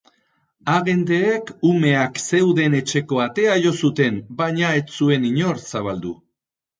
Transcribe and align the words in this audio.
Agenteek 0.75 1.49
umeak 1.71 2.17
zeuden 2.23 2.77
etxeko 2.77 3.19
atea 3.25 3.57
jo 3.65 3.73
zuten 3.81 4.17
baina 4.39 4.73
ez 4.79 4.83
zuen 5.01 5.29
inor 5.31 5.61
zabaldu. 5.65 6.15